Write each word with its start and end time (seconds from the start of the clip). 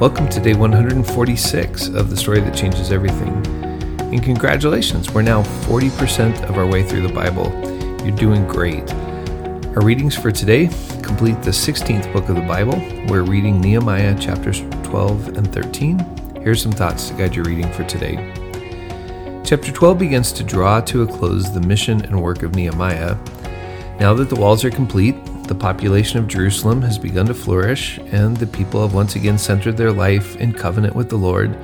Welcome 0.00 0.30
to 0.30 0.40
day 0.40 0.54
146 0.54 1.88
of 1.88 2.08
The 2.08 2.16
Story 2.16 2.40
That 2.40 2.54
Changes 2.54 2.90
Everything. 2.90 3.34
And 4.00 4.22
congratulations, 4.22 5.10
we're 5.10 5.20
now 5.20 5.42
40% 5.42 6.48
of 6.48 6.56
our 6.56 6.66
way 6.66 6.82
through 6.82 7.06
the 7.06 7.12
Bible. 7.12 7.52
You're 8.02 8.16
doing 8.16 8.46
great. 8.46 8.90
Our 9.76 9.84
readings 9.84 10.16
for 10.16 10.32
today 10.32 10.68
complete 11.02 11.42
the 11.42 11.50
16th 11.50 12.10
book 12.14 12.30
of 12.30 12.36
the 12.36 12.40
Bible. 12.40 12.78
We're 13.08 13.24
reading 13.24 13.60
Nehemiah 13.60 14.18
chapters 14.18 14.62
12 14.84 15.36
and 15.36 15.52
13. 15.52 15.98
Here's 16.42 16.62
some 16.62 16.72
thoughts 16.72 17.10
to 17.10 17.14
guide 17.18 17.36
your 17.36 17.44
reading 17.44 17.70
for 17.70 17.84
today. 17.84 18.14
Chapter 19.44 19.70
12 19.70 19.98
begins 19.98 20.32
to 20.32 20.42
draw 20.42 20.80
to 20.80 21.02
a 21.02 21.06
close 21.06 21.52
the 21.52 21.60
mission 21.60 22.02
and 22.06 22.22
work 22.22 22.42
of 22.42 22.54
Nehemiah. 22.54 23.18
Now 24.00 24.14
that 24.14 24.30
the 24.30 24.36
walls 24.36 24.64
are 24.64 24.70
complete, 24.70 25.14
the 25.50 25.54
population 25.56 26.20
of 26.20 26.28
Jerusalem 26.28 26.80
has 26.82 26.96
begun 26.96 27.26
to 27.26 27.34
flourish, 27.34 27.98
and 28.12 28.36
the 28.36 28.46
people 28.46 28.82
have 28.82 28.94
once 28.94 29.16
again 29.16 29.36
centered 29.36 29.76
their 29.76 29.90
life 29.90 30.36
in 30.36 30.52
covenant 30.52 30.94
with 30.94 31.10
the 31.10 31.16
Lord. 31.16 31.58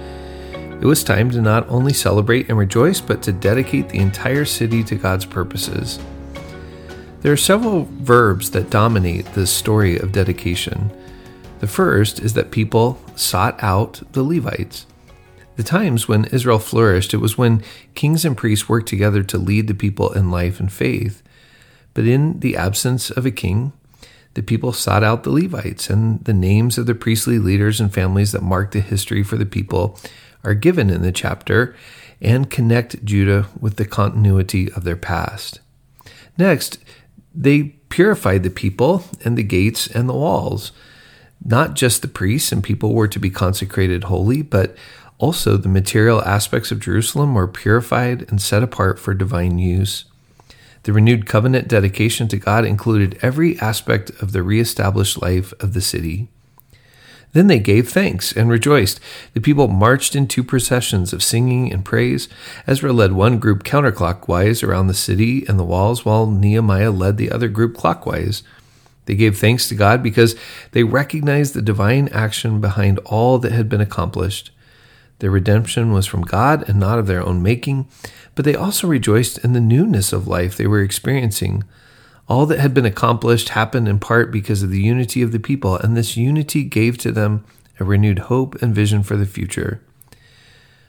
It 0.53 0.85
was 0.85 1.05
time 1.05 1.31
to 1.31 1.41
not 1.41 1.69
only 1.69 1.93
celebrate 1.93 2.49
and 2.49 2.59
rejoice, 2.59 3.01
but 3.01 3.23
to 3.23 3.33
dedicate 3.33 3.89
the 3.89 4.01
entire 4.01 4.45
city 4.45 4.83
to 4.83 4.97
God's 4.97 5.25
purposes. 5.25 6.01
There 7.21 7.33
are 7.33 7.37
several 7.37 7.85
verbs 7.93 8.51
that 8.51 8.71
dominate 8.71 9.27
this 9.35 9.53
story 9.53 9.97
of 9.97 10.11
dedication. 10.11 10.91
The 11.61 11.69
first 11.69 12.19
is 12.19 12.35
that 12.35 12.51
people 12.51 13.01
sought 13.15 13.57
out 13.63 14.03
the 14.15 14.25
Levites. 14.25 14.87
The 15.55 15.63
times 15.63 16.09
when 16.09 16.25
Israel 16.25 16.59
flourished, 16.59 17.15
it 17.15 17.19
was 17.19 17.39
when 17.39 17.63
kings 17.95 18.25
and 18.25 18.37
priests 18.37 18.69
worked 18.69 18.89
together 18.89 19.23
to 19.23 19.39
lead 19.39 19.69
the 19.69 19.75
people 19.75 20.13
in 20.13 20.33
life 20.33 20.59
and 20.59 20.73
faith. 20.73 21.23
But 21.95 22.07
in 22.07 22.41
the 22.41 22.59
absence 22.59 23.11
of 23.11 23.25
a 23.25 23.31
king, 23.31 23.73
the 24.37 24.43
people 24.43 24.75
sought 24.75 25.03
out 25.03 25.23
the 25.23 25.31
Levites, 25.31 25.89
and 25.89 26.23
the 26.27 26.35
names 26.35 26.77
of 26.77 26.85
the 26.85 26.95
priestly 26.95 27.39
leaders 27.39 27.81
and 27.81 27.93
families 27.93 28.33
that 28.33 28.43
mark 28.43 28.73
the 28.73 28.81
history 28.81 29.23
for 29.23 29.39
the 29.39 29.47
people 29.47 29.99
are 30.45 30.53
given 30.53 30.91
in 30.91 31.01
the 31.01 31.11
chapter 31.11 31.75
and 32.21 32.51
connect 32.51 33.03
Judah 33.03 33.49
with 33.59 33.77
the 33.77 33.87
continuity 33.87 34.71
of 34.73 34.85
their 34.85 34.95
past. 34.95 35.61
Next, 36.37 36.79
they 37.35 37.77
purified 37.89 38.43
the 38.43 38.51
people 38.51 39.05
and 39.25 39.39
the 39.39 39.43
gates 39.43 39.87
and 39.87 40.07
the 40.07 40.13
walls. 40.13 40.71
Not 41.43 41.73
just 41.73 42.03
the 42.03 42.09
priests 42.09 42.53
and 42.53 42.63
people 42.63 42.93
were 42.93 43.09
to 43.09 43.19
be 43.19 43.31
consecrated 43.31 44.05
holy, 44.05 44.43
but 44.43 44.77
also 45.17 45.57
the 45.57 45.71
material 45.71 46.23
aspects 46.25 46.71
of 46.71 46.81
Jerusalem 46.81 47.33
were 47.33 47.49
purified 47.49 48.31
and 48.31 48.43
set 48.43 48.63
apart 48.63 48.99
for 48.99 49.15
divine 49.15 49.59
use. 49.59 50.05
The 50.87 50.93
renewed 50.93 51.27
covenant 51.27 51.67
dedication 51.67 52.29
to 52.29 52.37
God 52.37 52.65
included 52.65 53.19
every 53.21 53.59
aspect 53.59 54.11
of 54.23 54.31
the 54.31 54.45
reestablished 54.45 55.21
life 55.21 55.53
of 55.59 55.75
the 55.75 55.81
city. 55.81 56.29
Then 57.33 57.49
they 57.49 57.59
gave 57.59 57.89
thanks 57.89 58.31
and 58.31 58.49
rejoiced. 58.49 59.01
The 59.35 59.41
people 59.41 59.67
marched 59.67 60.15
in 60.15 60.29
two 60.29 60.45
processions 60.45 61.13
of 61.13 61.25
singing 61.25 61.73
and 61.73 61.85
praise. 61.85 62.29
Ezra 62.69 62.93
led 62.93 63.15
one 63.15 63.41
group 63.41 63.65
counterclockwise 63.65 64.63
around 64.63 64.87
the 64.87 64.95
city 64.95 65.45
and 65.49 65.59
the 65.59 65.65
walls, 65.65 66.05
while 66.05 66.31
Nehemiah 66.31 66.93
led 66.93 67.17
the 67.17 67.33
other 67.33 67.49
group 67.49 67.77
clockwise. 67.77 68.45
They 69.07 69.17
gave 69.17 69.37
thanks 69.37 69.69
to 69.69 69.75
God 69.75 70.05
because 70.05 70.37
they 70.71 70.85
recognized 70.85 71.55
the 71.55 71.63
divine 71.63 72.07
action 72.13 72.61
behind 72.61 73.01
all 73.01 73.41
that 73.41 73.51
had 73.51 73.69
been 73.69 73.81
accomplished. 73.81 74.53
Their 75.19 75.31
redemption 75.31 75.93
was 75.93 76.07
from 76.07 76.23
God 76.23 76.69
and 76.69 76.79
not 76.79 76.99
of 76.99 77.07
their 77.07 77.23
own 77.23 77.43
making, 77.43 77.89
but 78.35 78.45
they 78.45 78.55
also 78.55 78.87
rejoiced 78.87 79.39
in 79.39 79.53
the 79.53 79.61
newness 79.61 80.13
of 80.13 80.29
life 80.29 80.57
they 80.57 80.67
were 80.67 80.83
experiencing. 80.83 81.65
All 82.29 82.45
that 82.47 82.59
had 82.59 82.75
been 82.75 82.85
accomplished 82.85 83.51
happened 83.51 83.89
in 83.89 83.99
part 83.99 84.31
because 84.31 84.63
of 84.63 84.71
the 84.71 84.83
unity 84.83 85.23
of 85.23 85.33
the 85.33 85.39
people, 85.39 85.77
and 85.77 85.97
this 85.97 86.17
unity 86.17 86.65
gave 86.65 86.99
to 86.99 87.13
them 87.13 87.45
a 87.79 87.85
renewed 87.85 88.21
hope 88.21 88.61
and 88.61 88.75
vision 88.75 89.03
for 89.03 89.17
the 89.17 89.27
future. 89.27 89.81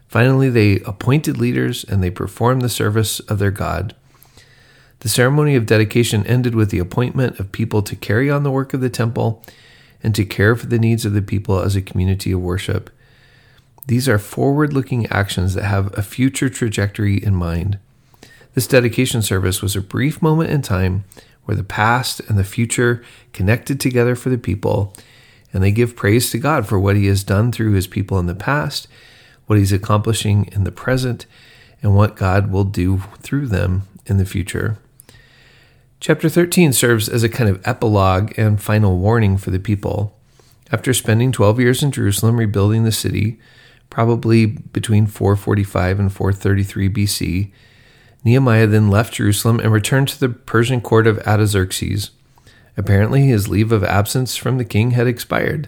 Finally, 0.08 0.50
they 0.50 0.80
appointed 0.82 1.38
leaders 1.38 1.84
and 1.84 2.02
they 2.02 2.10
performed 2.10 2.62
the 2.62 2.70
service 2.70 3.20
of 3.22 3.40
their 3.40 3.52
God. 3.52 3.96
The 5.02 5.10
ceremony 5.10 5.56
of 5.56 5.66
dedication 5.66 6.26
ended 6.26 6.56
with 6.56 6.72
the 6.72 6.80
appointment 6.80 7.40
of 7.40 7.52
people 7.52 7.82
to 7.84 7.96
carry 7.96 8.32
on 8.32 8.44
the 8.44 8.52
work 8.52 8.74
of 8.74 8.82
the 8.82 8.90
temple 8.90 9.44
and 10.02 10.16
to 10.16 10.26
care 10.26 10.56
for 10.56 10.66
the 10.66 10.80
needs 10.80 11.06
of 11.06 11.14
the 11.14 11.22
people 11.22 11.60
as 11.60 11.76
a 11.76 11.82
community 11.82 12.32
of 12.32 12.40
worship. 12.40 12.90
These 13.88 14.10
are 14.10 14.20
forward 14.20 14.74
looking 14.74 15.08
actions 15.08 15.54
that 15.54 15.64
have 15.64 15.98
a 15.98 16.04
future 16.04 16.50
trajectory 16.50 17.24
in 17.24 17.34
mind. 17.34 17.80
This 18.54 18.68
dedication 18.68 19.22
service 19.22 19.62
was 19.62 19.76
a 19.76 19.82
brief 19.82 20.22
moment 20.22 20.50
in 20.50 20.62
time 20.62 21.06
where 21.46 21.56
the 21.56 21.64
past 21.64 22.20
and 22.28 22.38
the 22.38 22.44
future 22.44 23.02
connected 23.32 23.80
together 23.80 24.14
for 24.14 24.30
the 24.30 24.38
people, 24.38 24.94
and 25.54 25.64
they 25.64 25.72
give 25.72 25.96
praise 25.96 26.30
to 26.32 26.38
God 26.38 26.68
for 26.68 26.78
what 26.78 26.98
He 26.98 27.08
has 27.08 27.24
done 27.24 27.52
through 27.54 27.72
His 27.72 27.88
people 27.88 28.20
in 28.20 28.26
the 28.26 28.36
past, 28.36 28.90
what 29.46 29.58
He's 29.58 29.72
accomplishing 29.72 30.50
in 30.52 30.66
the 30.66 30.72
present, 30.72 31.26
and 31.82 31.96
what 31.96 32.18
God 32.18 32.52
will 32.52 32.66
do 32.66 33.04
through 33.20 33.48
them 33.48 33.84
in 34.06 34.18
the 34.18 34.26
future. 34.26 34.78
Chapter 36.02 36.28
13 36.28 36.74
serves 36.74 37.08
as 37.08 37.24
a 37.24 37.30
kind 37.30 37.50
of 37.50 37.66
epilogue 37.66 38.34
and 38.38 38.62
final 38.62 38.98
warning 38.98 39.38
for 39.38 39.52
the 39.52 39.60
people. 39.60 40.14
After 40.72 40.94
spending 40.94 41.32
12 41.32 41.62
years 41.62 41.82
in 41.82 41.92
Jerusalem 41.92 42.38
rebuilding 42.38 42.84
the 42.84 42.92
city, 42.92 43.40
probably 43.90 44.46
between 44.46 45.08
445 45.08 46.00
and 46.00 46.14
433 46.14 46.90
BC, 46.90 47.52
Nehemiah 48.24 48.68
then 48.68 48.90
left 48.90 49.14
Jerusalem 49.14 49.60
and 49.60 49.72
returned 49.72 50.10
to 50.10 50.20
the 50.20 50.30
Persian 50.30 50.82
court 50.82 51.08
of 51.08 51.20
Artaxerxes. 51.20 52.12
Apparently, 52.76 53.28
his 53.28 53.48
leave 53.48 53.72
of 53.72 53.84
absence 53.84 54.36
from 54.36 54.58
the 54.58 54.66
king 54.66 54.92
had 54.92 55.08
expired. 55.08 55.68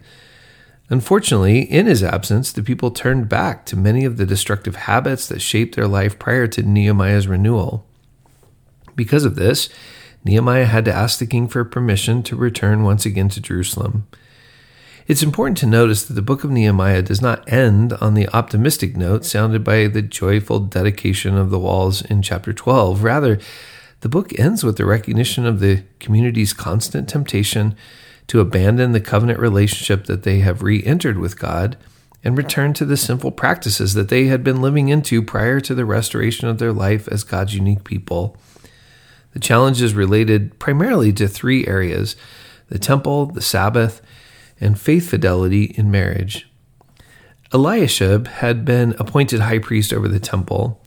Unfortunately, 0.90 1.62
in 1.62 1.86
his 1.86 2.04
absence, 2.04 2.52
the 2.52 2.64
people 2.64 2.92
turned 2.92 3.30
back 3.30 3.66
to 3.66 3.78
many 3.78 4.06
of 4.06 4.18
the 4.18 4.26
destructive 4.26 4.76
habits 4.76 5.28
that 5.28 5.42
shaped 5.42 5.76
their 5.76 5.88
life 5.88 6.18
prior 6.18 6.48
to 6.48 6.64
Nehemiah's 6.64 7.28
renewal. 7.28 7.86
Because 8.96 9.24
of 9.24 9.36
this, 9.36 9.70
Nehemiah 10.26 10.66
had 10.66 10.86
to 10.86 10.94
ask 10.94 11.20
the 11.20 11.26
king 11.26 11.48
for 11.48 11.64
permission 11.64 12.24
to 12.24 12.36
return 12.36 12.84
once 12.84 13.06
again 13.06 13.30
to 13.30 13.42
Jerusalem. 13.42 14.08
It's 15.10 15.24
important 15.24 15.58
to 15.58 15.66
notice 15.66 16.04
that 16.04 16.14
the 16.14 16.22
book 16.22 16.44
of 16.44 16.52
Nehemiah 16.52 17.02
does 17.02 17.20
not 17.20 17.52
end 17.52 17.94
on 17.94 18.14
the 18.14 18.30
optimistic 18.30 18.96
note 18.96 19.26
sounded 19.26 19.64
by 19.64 19.88
the 19.88 20.04
joyful 20.04 20.60
dedication 20.60 21.36
of 21.36 21.50
the 21.50 21.58
walls 21.58 22.04
in 22.04 22.22
chapter 22.22 22.54
12. 22.54 23.04
Rather, 23.04 23.40
the 24.02 24.08
book 24.08 24.38
ends 24.40 24.64
with 24.64 24.78
the 24.78 24.86
recognition 24.86 25.48
of 25.48 25.60
the 25.60 25.82
community's 26.00 26.54
constant 26.54 27.10
temptation 27.10 27.76
to 28.28 28.40
abandon 28.40 28.92
the 28.92 29.02
covenant 29.02 29.40
relationship 29.40 30.06
that 30.06 30.22
they 30.22 30.42
have 30.42 30.62
re 30.62 30.84
entered 30.84 31.18
with 31.18 31.40
God 31.40 31.76
and 32.24 32.38
return 32.38 32.76
to 32.76 32.86
the 32.86 32.96
sinful 32.96 33.32
practices 33.32 33.96
that 33.96 34.10
they 34.10 34.28
had 34.28 34.44
been 34.44 34.62
living 34.62 34.90
into 34.90 35.24
prior 35.24 35.60
to 35.60 35.74
the 35.74 35.86
restoration 35.86 36.48
of 36.48 36.60
their 36.60 36.72
life 36.72 37.08
as 37.08 37.24
God's 37.24 37.56
unique 37.56 37.84
people. 37.84 38.38
The 39.34 39.40
challenge 39.40 39.82
is 39.82 39.96
related 39.96 40.60
primarily 40.60 41.12
to 41.14 41.28
three 41.28 41.66
areas 41.66 42.16
the 42.68 42.78
temple, 42.78 43.26
the 43.26 43.42
Sabbath, 43.42 44.04
and 44.60 44.80
faith 44.80 45.10
fidelity 45.10 45.66
in 45.76 45.92
marriage. 45.92 46.50
Eliashib 47.54 48.28
had 48.28 48.64
been 48.64 48.96
appointed 49.00 49.42
high 49.42 49.60
priest 49.60 49.92
over 49.92 50.08
the 50.08 50.20
temple. 50.20 50.80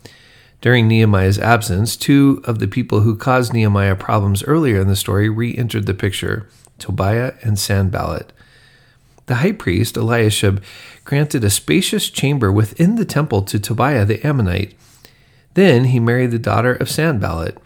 During 0.60 0.86
Nehemiah's 0.86 1.38
absence, 1.38 1.96
two 1.96 2.40
of 2.44 2.60
the 2.60 2.68
people 2.68 3.00
who 3.00 3.16
caused 3.16 3.52
Nehemiah 3.52 3.96
problems 3.96 4.44
earlier 4.44 4.80
in 4.80 4.86
the 4.86 4.94
story 4.94 5.28
re 5.28 5.56
entered 5.56 5.86
the 5.86 5.94
picture 5.94 6.48
Tobiah 6.78 7.34
and 7.42 7.58
Sanballat. 7.58 8.32
The 9.26 9.36
high 9.36 9.52
priest, 9.52 9.96
Eliashib, 9.96 10.62
granted 11.04 11.44
a 11.44 11.50
spacious 11.50 12.10
chamber 12.10 12.50
within 12.50 12.96
the 12.96 13.04
temple 13.04 13.42
to 13.42 13.58
Tobiah 13.58 14.04
the 14.04 14.24
Ammonite. 14.26 14.74
Then 15.54 15.86
he 15.86 16.00
married 16.00 16.30
the 16.30 16.38
daughter 16.38 16.72
of 16.74 16.90
Sanballat. 16.90 17.58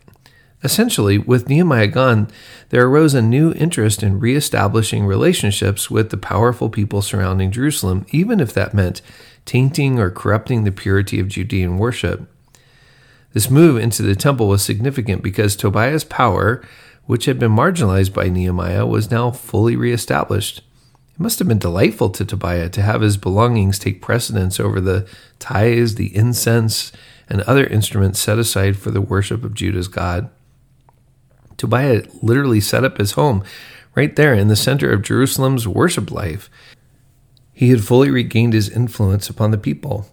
Essentially, 0.67 1.17
with 1.17 1.49
Nehemiah 1.49 1.87
gone, 1.87 2.27
there 2.71 2.89
arose 2.89 3.15
a 3.15 3.23
new 3.23 3.53
interest 3.53 4.03
in 4.03 4.19
reestablishing 4.19 5.07
relationships 5.07 5.93
with 5.93 6.11
the 6.11 6.17
powerful 6.17 6.69
people 6.69 7.03
surrounding 7.03 7.53
Jerusalem, 7.53 8.05
even 8.11 8.41
if 8.41 8.53
that 8.53 8.75
meant 8.75 9.01
tainting 9.45 10.01
or 10.01 10.11
corrupting 10.11 10.65
the 10.65 10.73
purity 10.73 11.21
of 11.21 11.29
Judean 11.29 11.79
worship. 11.79 12.29
This 13.33 13.49
move 13.49 13.79
into 13.79 14.03
the 14.03 14.17
temple 14.17 14.49
was 14.49 14.61
significant 14.61 15.23
because 15.23 15.55
Tobiah's 15.55 16.03
power, 16.03 16.65
which 17.05 17.27
had 17.27 17.39
been 17.39 17.53
marginalized 17.53 18.13
by 18.13 18.29
Nehemiah, 18.29 18.87
was 18.87 19.09
now 19.09 19.31
fully 19.31 19.77
reestablished. 19.77 20.63
It 21.15 21.21
must 21.21 21.39
have 21.39 21.47
been 21.47 21.61
delightful 21.61 22.11
to 22.11 22.25
Tobiah 22.25 22.71
to 22.71 22.83
have 22.83 23.03
his 23.03 23.17
belongings 23.17 23.79
take 23.79 24.03
precedence 24.03 24.59
over 24.59 24.81
the 24.81 25.07
tithes, 25.39 25.95
the 25.95 26.17
incense, 26.17 26.91
and 27.29 27.43
other 27.43 27.69
instruments 27.69 28.19
set 28.19 28.41
aside 28.41 28.77
for 28.77 28.91
the 28.91 29.01
worship 29.01 29.45
of 29.45 29.55
Judah's 29.55 29.87
God. 29.87 30.29
Tobiah 31.57 32.03
literally 32.23 32.61
set 32.61 32.85
up 32.85 32.99
his 32.99 33.13
home 33.13 33.43
right 33.95 34.15
there 34.15 34.35
in 34.35 34.49
the 34.49 34.57
center 34.57 34.91
of 34.93 35.03
Jerusalem's 35.03 35.67
worship 35.67 36.11
life. 36.11 36.51
He 37.53 37.71
had 37.71 37.85
fully 37.85 38.11
regained 38.11 38.53
his 38.53 38.69
influence 38.69 39.31
upon 39.31 39.51
the 39.51 39.59
people. 39.59 40.09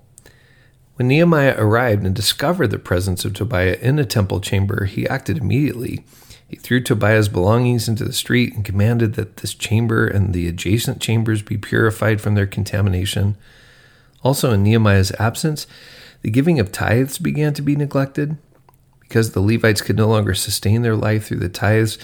When 0.95 1.07
Nehemiah 1.07 1.55
arrived 1.57 2.05
and 2.05 2.15
discovered 2.15 2.67
the 2.67 2.79
presence 2.79 3.25
of 3.25 3.33
Tobiah 3.33 3.77
in 3.81 3.99
a 3.99 4.05
temple 4.05 4.39
chamber, 4.39 4.85
he 4.85 5.07
acted 5.07 5.39
immediately. 5.39 6.05
He 6.47 6.55
threw 6.55 6.81
Tobiah's 6.81 7.29
belongings 7.29 7.89
into 7.89 8.05
the 8.05 8.13
street 8.13 8.53
and 8.53 8.63
commanded 8.63 9.15
that 9.15 9.37
this 9.37 9.55
chamber 9.55 10.07
and 10.07 10.33
the 10.33 10.47
adjacent 10.47 11.01
chambers 11.01 11.41
be 11.41 11.57
purified 11.57 12.21
from 12.21 12.35
their 12.35 12.45
contamination. 12.45 13.35
Also, 14.21 14.51
in 14.51 14.61
Nehemiah's 14.61 15.11
absence, 15.19 15.65
the 16.21 16.29
giving 16.29 16.59
of 16.59 16.71
tithes 16.71 17.17
began 17.17 17.53
to 17.55 17.63
be 17.63 17.75
neglected. 17.75 18.37
Because 19.03 19.31
the 19.31 19.41
Levites 19.41 19.81
could 19.81 19.97
no 19.97 20.07
longer 20.07 20.33
sustain 20.33 20.81
their 20.81 20.95
life 20.95 21.27
through 21.27 21.39
the 21.39 21.49
tithes, 21.49 21.97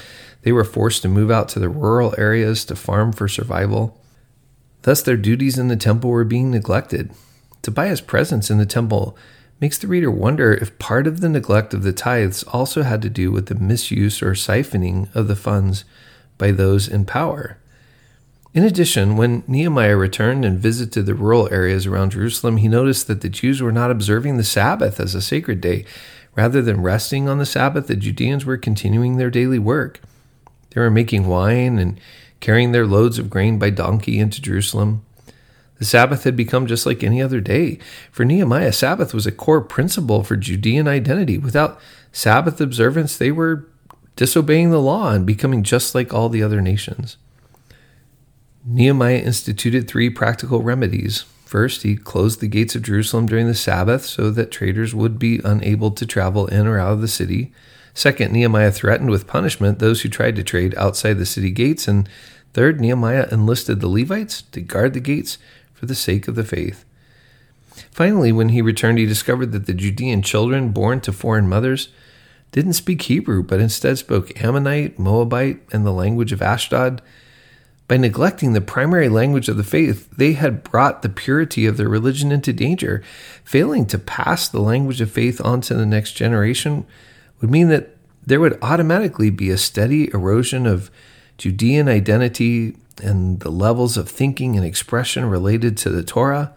they 0.43 0.51
were 0.51 0.63
forced 0.63 1.01
to 1.01 1.07
move 1.07 1.31
out 1.31 1.49
to 1.49 1.59
the 1.59 1.69
rural 1.69 2.13
areas 2.17 2.63
to 2.65 2.75
farm 2.75 3.11
for 3.11 3.27
survival. 3.27 3.99
Thus, 4.83 5.01
their 5.01 5.17
duties 5.17 5.57
in 5.57 5.67
the 5.67 5.75
temple 5.75 6.09
were 6.09 6.23
being 6.23 6.51
neglected. 6.51 7.11
Tobiah's 7.61 8.01
presence 8.01 8.49
in 8.49 8.57
the 8.57 8.65
temple 8.65 9.17
makes 9.59 9.77
the 9.77 9.87
reader 9.87 10.09
wonder 10.09 10.53
if 10.53 10.79
part 10.79 11.05
of 11.05 11.19
the 11.19 11.29
neglect 11.29 11.73
of 11.73 11.83
the 11.83 11.91
tithes 11.91 12.43
also 12.43 12.83
had 12.83 13.01
to 13.01 13.09
do 13.09 13.31
with 13.31 13.47
the 13.47 13.55
misuse 13.55 14.21
or 14.21 14.31
siphoning 14.31 15.13
of 15.13 15.27
the 15.27 15.35
funds 15.35 15.83
by 16.37 16.51
those 16.51 16.87
in 16.87 17.05
power. 17.05 17.57
In 18.53 18.63
addition, 18.63 19.15
when 19.15 19.43
Nehemiah 19.47 19.95
returned 19.95 20.43
and 20.43 20.57
visited 20.57 21.05
the 21.05 21.13
rural 21.13 21.51
areas 21.53 21.85
around 21.85 22.11
Jerusalem, 22.11 22.57
he 22.57 22.67
noticed 22.67 23.07
that 23.07 23.21
the 23.21 23.29
Jews 23.29 23.61
were 23.61 23.71
not 23.71 23.91
observing 23.91 24.37
the 24.37 24.43
Sabbath 24.43 24.99
as 24.99 25.13
a 25.13 25.21
sacred 25.21 25.61
day. 25.61 25.85
Rather 26.39 26.61
than 26.61 26.81
resting 26.81 27.27
on 27.27 27.37
the 27.37 27.45
Sabbath, 27.45 27.87
the 27.87 27.97
Judeans 27.97 28.45
were 28.45 28.55
continuing 28.55 29.17
their 29.17 29.29
daily 29.29 29.59
work. 29.59 29.99
They 30.69 30.79
were 30.79 30.89
making 30.89 31.27
wine 31.27 31.77
and 31.77 31.99
carrying 32.39 32.71
their 32.71 32.87
loads 32.87 33.19
of 33.19 33.29
grain 33.29 33.59
by 33.59 33.71
donkey 33.71 34.19
into 34.19 34.41
Jerusalem. 34.41 35.03
The 35.79 35.83
Sabbath 35.83 36.23
had 36.23 36.37
become 36.37 36.65
just 36.65 36.85
like 36.85 37.03
any 37.03 37.21
other 37.21 37.41
day. 37.41 37.77
For 38.09 38.23
Nehemiah, 38.23 38.71
Sabbath 38.71 39.13
was 39.13 39.27
a 39.27 39.33
core 39.33 39.59
principle 39.59 40.23
for 40.23 40.37
Judean 40.37 40.87
identity. 40.87 41.37
Without 41.37 41.77
Sabbath 42.13 42.61
observance, 42.61 43.17
they 43.17 43.33
were 43.33 43.67
disobeying 44.15 44.71
the 44.71 44.79
law 44.79 45.11
and 45.11 45.25
becoming 45.25 45.61
just 45.61 45.93
like 45.93 46.13
all 46.13 46.29
the 46.29 46.41
other 46.41 46.61
nations. 46.61 47.17
Nehemiah 48.65 49.17
instituted 49.17 49.89
three 49.89 50.09
practical 50.09 50.61
remedies. 50.61 51.25
First, 51.49 51.81
he 51.81 51.95
closed 51.95 52.41
the 52.41 52.47
gates 52.47 52.75
of 52.75 52.83
Jerusalem 52.83 53.25
during 53.25 53.47
the 53.47 53.55
Sabbath 53.55 54.05
so 54.05 54.29
that 54.29 54.51
traders 54.51 54.93
would 54.93 55.17
be 55.17 55.41
unable 55.43 55.89
to 55.89 56.05
travel 56.05 56.45
in 56.45 56.67
or 56.67 56.77
out 56.77 56.91
of 56.91 57.01
the 57.01 57.07
city. 57.07 57.51
Second, 57.95 58.31
Nehemiah 58.31 58.71
threatened 58.71 59.09
with 59.09 59.25
punishment 59.25 59.79
those 59.79 60.01
who 60.01 60.09
tried 60.09 60.35
to 60.35 60.43
trade 60.43 60.75
outside 60.77 61.15
the 61.15 61.25
city 61.25 61.49
gates. 61.49 61.87
And 61.87 62.07
third, 62.53 62.79
Nehemiah 62.79 63.27
enlisted 63.31 63.79
the 63.79 63.87
Levites 63.87 64.43
to 64.43 64.61
guard 64.61 64.93
the 64.93 64.99
gates 64.99 65.39
for 65.73 65.87
the 65.87 65.95
sake 65.95 66.27
of 66.27 66.35
the 66.35 66.43
faith. 66.43 66.85
Finally, 67.89 68.31
when 68.31 68.49
he 68.49 68.61
returned, 68.61 68.99
he 68.99 69.07
discovered 69.07 69.51
that 69.51 69.65
the 69.65 69.73
Judean 69.73 70.21
children 70.21 70.69
born 70.69 71.01
to 71.01 71.11
foreign 71.11 71.49
mothers 71.49 71.89
didn't 72.51 72.73
speak 72.73 73.01
Hebrew, 73.01 73.41
but 73.41 73.59
instead 73.59 73.97
spoke 73.97 74.39
Ammonite, 74.39 74.99
Moabite, 74.99 75.61
and 75.73 75.83
the 75.83 75.93
language 75.93 76.31
of 76.31 76.43
Ashdod. 76.43 77.01
By 77.89 77.97
neglecting 77.97 78.53
the 78.53 78.61
primary 78.61 79.09
language 79.09 79.49
of 79.49 79.57
the 79.57 79.63
faith, 79.63 80.07
they 80.15 80.33
had 80.33 80.63
brought 80.63 81.01
the 81.01 81.09
purity 81.09 81.65
of 81.65 81.75
their 81.75 81.89
religion 81.89 82.31
into 82.31 82.53
danger. 82.53 83.01
Failing 83.43 83.87
to 83.87 83.97
pass 83.97 84.47
the 84.47 84.61
language 84.61 85.01
of 85.01 85.09
faith 85.09 85.41
on 85.43 85.59
to 85.61 85.73
the 85.73 85.87
next 85.87 86.13
generation 86.13 86.85
would 87.41 87.49
mean 87.49 87.67
that 87.69 87.97
there 88.23 88.39
would 88.39 88.59
automatically 88.61 89.31
be 89.31 89.49
a 89.49 89.57
steady 89.57 90.07
erosion 90.13 90.67
of 90.67 90.91
Judean 91.39 91.89
identity 91.89 92.75
and 93.01 93.39
the 93.39 93.49
levels 93.49 93.97
of 93.97 94.07
thinking 94.07 94.55
and 94.55 94.63
expression 94.63 95.25
related 95.25 95.75
to 95.77 95.89
the 95.89 96.03
Torah. 96.03 96.53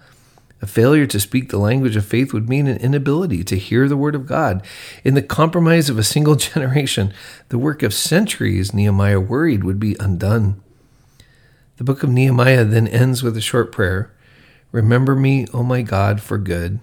A 0.60 0.66
failure 0.66 1.06
to 1.06 1.18
speak 1.18 1.48
the 1.48 1.56
language 1.56 1.96
of 1.96 2.04
faith 2.04 2.34
would 2.34 2.50
mean 2.50 2.66
an 2.66 2.76
inability 2.76 3.42
to 3.44 3.56
hear 3.56 3.88
the 3.88 3.96
word 3.96 4.14
of 4.14 4.26
God. 4.26 4.62
In 5.02 5.14
the 5.14 5.22
compromise 5.22 5.88
of 5.88 5.98
a 5.98 6.04
single 6.04 6.36
generation, 6.52 7.14
the 7.48 7.58
work 7.58 7.82
of 7.82 7.94
centuries, 7.94 8.74
Nehemiah 8.74 9.18
worried, 9.18 9.64
would 9.64 9.80
be 9.80 9.96
undone. 9.98 10.60
The 11.78 11.84
book 11.84 12.02
of 12.02 12.10
Nehemiah 12.10 12.64
then 12.64 12.86
ends 12.86 13.22
with 13.22 13.36
a 13.36 13.40
short 13.40 13.72
prayer 13.72 14.12
Remember 14.72 15.14
me, 15.14 15.46
O 15.52 15.62
my 15.62 15.82
God, 15.82 16.20
for 16.20 16.38
good. 16.38 16.80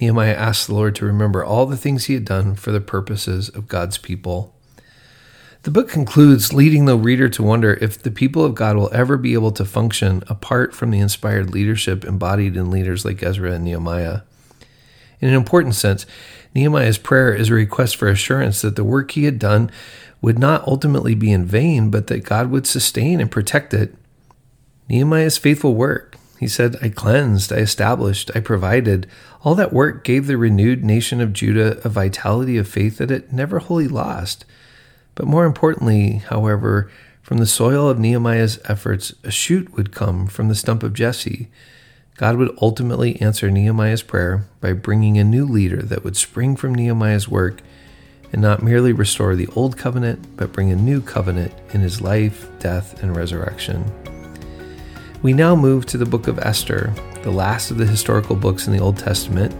Nehemiah 0.00 0.34
asked 0.34 0.66
the 0.66 0.74
Lord 0.74 0.94
to 0.96 1.06
remember 1.06 1.44
all 1.44 1.66
the 1.66 1.76
things 1.76 2.04
he 2.04 2.14
had 2.14 2.24
done 2.24 2.54
for 2.54 2.70
the 2.70 2.80
purposes 2.80 3.48
of 3.48 3.68
God's 3.68 3.98
people. 3.98 4.54
The 5.62 5.70
book 5.70 5.90
concludes, 5.90 6.54
leading 6.54 6.86
the 6.86 6.96
reader 6.96 7.28
to 7.28 7.42
wonder 7.42 7.74
if 7.82 8.02
the 8.02 8.10
people 8.10 8.44
of 8.44 8.54
God 8.54 8.76
will 8.76 8.88
ever 8.94 9.18
be 9.18 9.34
able 9.34 9.52
to 9.52 9.64
function 9.66 10.22
apart 10.26 10.74
from 10.74 10.90
the 10.90 11.00
inspired 11.00 11.50
leadership 11.50 12.02
embodied 12.02 12.56
in 12.56 12.70
leaders 12.70 13.04
like 13.04 13.22
Ezra 13.22 13.52
and 13.52 13.64
Nehemiah. 13.64 14.20
In 15.20 15.28
an 15.28 15.34
important 15.34 15.74
sense, 15.74 16.06
Nehemiah's 16.54 16.96
prayer 16.96 17.34
is 17.34 17.50
a 17.50 17.54
request 17.54 17.96
for 17.96 18.08
assurance 18.08 18.62
that 18.62 18.76
the 18.76 18.84
work 18.84 19.10
he 19.10 19.24
had 19.24 19.38
done 19.38 19.70
would 20.22 20.38
not 20.38 20.66
ultimately 20.66 21.14
be 21.14 21.30
in 21.30 21.44
vain, 21.44 21.90
but 21.90 22.06
that 22.06 22.24
God 22.24 22.50
would 22.50 22.66
sustain 22.66 23.20
and 23.20 23.30
protect 23.30 23.74
it. 23.74 23.94
Nehemiah's 24.90 25.38
faithful 25.38 25.76
work, 25.76 26.16
he 26.40 26.48
said, 26.48 26.74
I 26.82 26.88
cleansed, 26.88 27.52
I 27.52 27.58
established, 27.58 28.32
I 28.34 28.40
provided. 28.40 29.06
All 29.44 29.54
that 29.54 29.72
work 29.72 30.02
gave 30.02 30.26
the 30.26 30.36
renewed 30.36 30.82
nation 30.82 31.20
of 31.20 31.32
Judah 31.32 31.80
a 31.84 31.88
vitality 31.88 32.56
of 32.58 32.66
faith 32.66 32.98
that 32.98 33.12
it 33.12 33.32
never 33.32 33.60
wholly 33.60 33.86
lost. 33.86 34.44
But 35.14 35.28
more 35.28 35.44
importantly, 35.44 36.22
however, 36.28 36.90
from 37.22 37.38
the 37.38 37.46
soil 37.46 37.88
of 37.88 38.00
Nehemiah's 38.00 38.58
efforts, 38.64 39.14
a 39.22 39.30
shoot 39.30 39.76
would 39.76 39.92
come 39.92 40.26
from 40.26 40.48
the 40.48 40.56
stump 40.56 40.82
of 40.82 40.92
Jesse. 40.92 41.48
God 42.16 42.36
would 42.36 42.56
ultimately 42.60 43.20
answer 43.20 43.48
Nehemiah's 43.48 44.02
prayer 44.02 44.44
by 44.60 44.72
bringing 44.72 45.18
a 45.18 45.24
new 45.24 45.46
leader 45.46 45.82
that 45.82 46.02
would 46.02 46.16
spring 46.16 46.56
from 46.56 46.74
Nehemiah's 46.74 47.28
work 47.28 47.60
and 48.32 48.42
not 48.42 48.60
merely 48.60 48.92
restore 48.92 49.36
the 49.36 49.48
old 49.54 49.76
covenant, 49.76 50.36
but 50.36 50.52
bring 50.52 50.72
a 50.72 50.76
new 50.76 51.00
covenant 51.00 51.54
in 51.72 51.80
his 51.80 52.00
life, 52.00 52.48
death, 52.58 53.00
and 53.04 53.16
resurrection. 53.16 53.84
We 55.22 55.34
now 55.34 55.54
move 55.54 55.84
to 55.86 55.98
the 55.98 56.06
book 56.06 56.28
of 56.28 56.38
Esther, 56.38 56.94
the 57.22 57.30
last 57.30 57.70
of 57.70 57.76
the 57.76 57.84
historical 57.84 58.34
books 58.34 58.66
in 58.66 58.72
the 58.72 58.78
Old 58.78 58.96
Testament. 58.96 59.54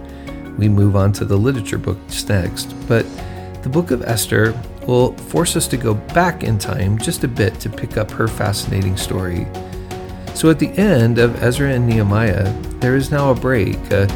We 0.58 0.70
move 0.70 0.96
on 0.96 1.12
to 1.12 1.26
the 1.26 1.36
literature 1.36 1.76
books 1.76 2.26
next, 2.26 2.74
but 2.88 3.04
the 3.62 3.68
book 3.68 3.90
of 3.90 4.02
Esther 4.02 4.58
will 4.86 5.12
force 5.14 5.56
us 5.56 5.68
to 5.68 5.76
go 5.76 5.92
back 5.92 6.44
in 6.44 6.58
time 6.58 6.96
just 6.96 7.24
a 7.24 7.28
bit 7.28 7.60
to 7.60 7.68
pick 7.68 7.98
up 7.98 8.10
her 8.10 8.26
fascinating 8.26 8.96
story. 8.96 9.46
So 10.32 10.48
at 10.48 10.58
the 10.58 10.70
end 10.78 11.18
of 11.18 11.42
Ezra 11.42 11.70
and 11.70 11.86
Nehemiah, 11.86 12.50
there 12.80 12.96
is 12.96 13.10
now 13.10 13.30
a 13.30 13.34
break, 13.34 13.76
a 13.90 14.06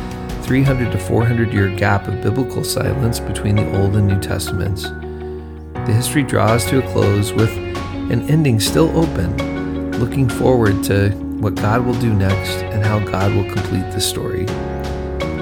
300 0.44 0.92
to 0.92 0.98
400 0.98 1.52
year 1.52 1.68
gap 1.68 2.08
of 2.08 2.22
biblical 2.22 2.64
silence 2.64 3.20
between 3.20 3.56
the 3.56 3.80
Old 3.82 3.96
and 3.96 4.06
New 4.06 4.18
Testaments. 4.18 4.84
The 4.84 5.92
history 5.92 6.22
draws 6.22 6.64
to 6.66 6.78
a 6.78 6.92
close 6.92 7.34
with 7.34 7.50
an 7.50 8.30
ending 8.30 8.60
still 8.60 8.96
open, 8.98 9.92
looking 10.00 10.26
forward 10.26 10.82
to 10.84 11.23
what 11.44 11.56
God 11.56 11.84
will 11.84 12.00
do 12.00 12.14
next 12.14 12.62
and 12.72 12.82
how 12.82 12.98
God 13.00 13.34
will 13.34 13.44
complete 13.44 13.90
the 13.90 14.00
story. 14.00 14.46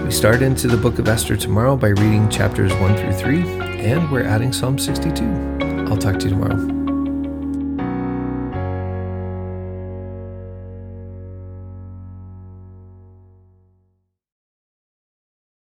We 0.03 0.11
start 0.11 0.43
into 0.43 0.67
the 0.67 0.77
book 0.77 0.99
of 0.99 1.07
Esther 1.07 1.37
tomorrow 1.37 1.77
by 1.77 1.91
reading 1.91 2.29
chapters 2.29 2.75
1 2.75 2.97
through 2.97 3.13
3 3.13 3.43
and 3.79 4.11
we're 4.11 4.25
adding 4.25 4.53
Psalm 4.53 4.81
62. 4.81 5.23
I'll 5.89 5.97
talk 5.97 6.19
to 6.19 6.25
you 6.25 6.31
tomorrow. 6.31 6.72